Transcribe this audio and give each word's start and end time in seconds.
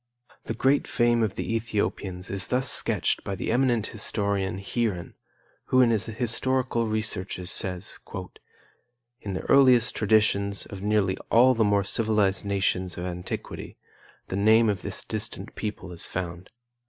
The 0.45 0.55
great 0.55 0.87
fame 0.87 1.21
of 1.21 1.35
the 1.35 1.55
Ethiopians 1.55 2.31
is 2.31 2.47
thus 2.47 2.67
sketched 2.67 3.23
by 3.23 3.35
the 3.35 3.51
eminent 3.51 3.85
historian, 3.93 4.57
Heeren, 4.57 5.13
who 5.65 5.79
in 5.81 5.91
his 5.91 6.07
historical 6.07 6.87
researches 6.87 7.51
says: 7.51 7.99
"In 9.21 9.33
the 9.33 9.43
earliest 9.47 9.93
traditions 9.95 10.65
of 10.65 10.81
nearly 10.81 11.17
all 11.29 11.53
the 11.53 11.63
more 11.63 11.83
civilized 11.83 12.45
nations 12.45 12.97
of 12.97 13.05
antiquity, 13.05 13.77
the 14.27 14.35
name 14.35 14.69
of 14.69 14.81
this 14.81 15.03
distant 15.03 15.53
people 15.53 15.91
is 15.91 16.07
found. 16.07 16.49